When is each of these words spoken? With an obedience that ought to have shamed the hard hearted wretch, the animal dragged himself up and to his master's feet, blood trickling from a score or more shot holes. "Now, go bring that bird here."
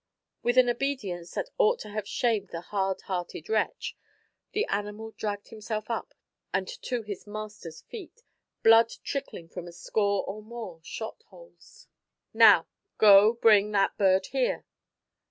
With 0.41 0.57
an 0.57 0.67
obedience 0.67 1.35
that 1.35 1.51
ought 1.59 1.77
to 1.81 1.89
have 1.89 2.07
shamed 2.07 2.49
the 2.49 2.61
hard 2.61 3.01
hearted 3.01 3.47
wretch, 3.49 3.95
the 4.51 4.65
animal 4.65 5.11
dragged 5.11 5.49
himself 5.49 5.91
up 5.91 6.15
and 6.51 6.67
to 6.67 7.03
his 7.03 7.27
master's 7.27 7.81
feet, 7.83 8.23
blood 8.63 8.91
trickling 9.03 9.47
from 9.47 9.67
a 9.67 9.71
score 9.71 10.25
or 10.25 10.41
more 10.41 10.79
shot 10.81 11.21
holes. 11.29 11.87
"Now, 12.33 12.67
go 12.97 13.33
bring 13.33 13.69
that 13.73 13.95
bird 13.95 14.25
here." 14.31 14.65